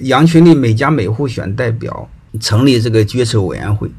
[0.00, 2.08] 羊群里每家每户选代表，
[2.40, 3.90] 成立这个决策委员会。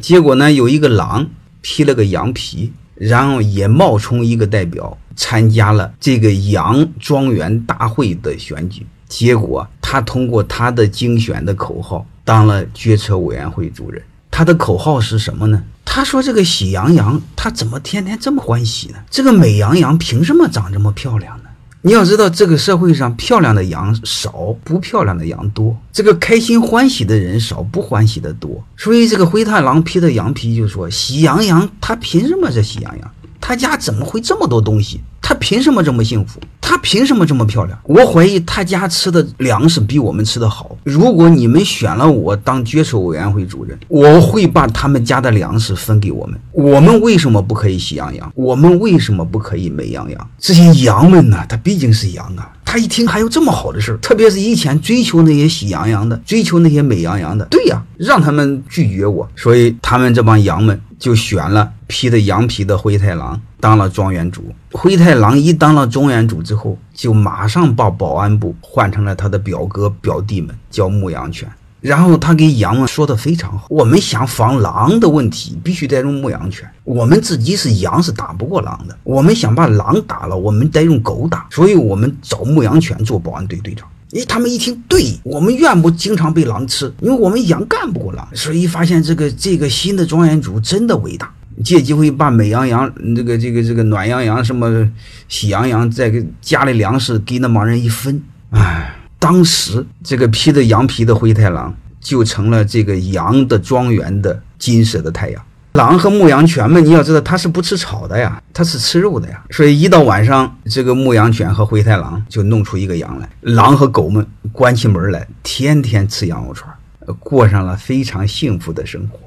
[0.00, 1.26] 结果呢，有一个狼
[1.60, 8.86] 披了个羊皮，然后也冒充一个代表参加了这个羊庄园大会的选举。
[9.08, 14.02] 结果他通过他的竞选的口号当了决策委员会主任。
[14.30, 15.62] 他的口号是什么呢？
[15.84, 18.94] 他说：“这个喜羊羊，他怎么天天这么欢喜呢？
[19.10, 21.38] 这个美羊羊凭什么长这么漂亮？”
[21.84, 25.76] 你要知道，这个社会上漂亮的羊少，不漂亮的羊多。
[25.92, 28.62] 这个开心欢喜的人少，不欢喜的多。
[28.76, 33.10] 所以，这个灰太狼披着羊皮就说：“喜羊羊，他凭什么这喜羊羊？
[33.40, 35.00] 他家怎么会这么多东西？
[35.20, 36.38] 他凭什么这么幸福？
[36.72, 37.78] 他凭什么这么漂亮？
[37.84, 40.74] 我怀疑他家吃的粮食比我们吃的好。
[40.84, 46.40] 如果你们选了我当决策委员会主任，我会把他们家的粮食分给我们。
[46.50, 48.32] 我们为什么不可以喜羊羊？
[48.34, 50.30] 我们为什么不可以美羊羊？
[50.38, 51.44] 这些羊们呢？
[51.46, 52.50] 他毕竟是羊啊。
[52.64, 59.28] 他一听还有这么好的事儿，特别是以前追求那些喜羊羊的，追求那些美羊羊的，对呀，让他们拒绝我。
[59.36, 64.42] 所以他们这帮羊们就选了披着羊皮的灰太狼当了庄园主。
[64.70, 71.46] 灰太狼一当了庄园主之后，就马上把保安部换成了他的表哥表弟们，叫牧羊犬。
[71.82, 76.66] 然后他给羊们说的非常好，我们想防狼的问题，必须得用牧羊犬。
[76.84, 78.96] 我们自己是羊，是打不过狼的。
[79.02, 81.46] 我们想把狼打了，我们得用狗打。
[81.50, 83.86] 所以我们找牧羊犬做保安队队长。
[84.12, 88.28] 诶，他们一听，对我们愿不经常被狼吃，因为我们羊干不过狼。
[88.34, 94.90] 所以发现这个这个新的庄园主真的伟大，借机会把美羊羊、这个这个这个暖羊羊、什么
[95.28, 98.94] 喜羊羊，再给家里粮食给那帮人一分，哎。
[99.18, 105.40] 当时，这个披着羊皮的灰太狼就成了这个羊的庄园的金色的太阳。
[105.74, 109.40] 狼和牧羊犬们，你要知道，它是不吃草的呀，它是吃肉的呀。
[109.50, 116.74] 所以一到晚上，这个牧羊犬和灰太狼就弄出一个羊来，狼和狗们关起门来，天天吃羊肉串，
[117.20, 119.20] 过上了非常幸福的生活。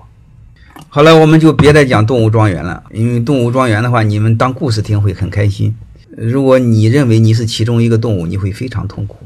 [0.95, 5.75] 好了，我们就别再讲动物庄园了，因为动物庄园的话，你们当故事听会很开心。
[6.15, 9.17] 如果你认为你是其中一个动物，你会非常痛苦。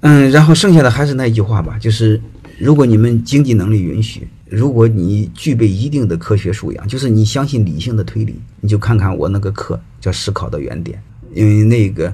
[0.00, 2.18] 嗯，然后剩下的还是那句话吧，就是
[2.58, 10.98] 如果你们经济能力允许，如果你具备一定的科学素养，就是你相信理性的推理，你就看看我那个课叫《思考的原点》，
[11.38, 12.10] 因为那个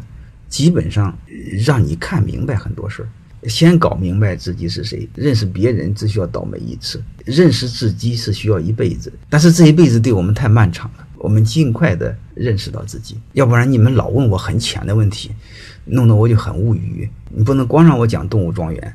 [0.49, 1.17] 基本上
[1.65, 3.09] 让你看明白很多事儿。
[3.45, 9.13] 先搞明白自己是谁，认识别人只需要倒霉一次，认识自己是需要一辈子。
[9.29, 15.31] 但是这一辈子对我们太漫长了，我们尽快的认识到自己，要不然你们老问我很浅的问题。
[15.91, 18.95] 弄得我就很无语，你不能光让我讲动物庄园，